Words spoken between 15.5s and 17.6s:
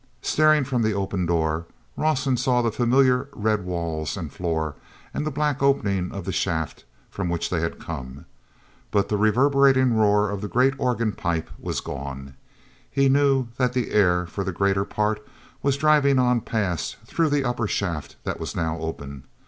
was driving on past through the